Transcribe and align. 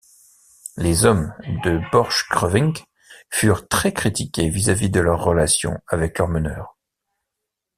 Les 0.77 1.05
hommes 1.05 1.31
de 1.63 1.79
Borchgrevink 1.91 2.85
furent 3.29 3.67
très 3.67 3.93
critiqués 3.93 4.49
vis-à-vis 4.49 4.89
de 4.89 4.99
leurs 4.99 5.23
relations 5.23 5.79
avec 5.89 6.17
leur 6.17 6.27
meneur. 6.27 6.75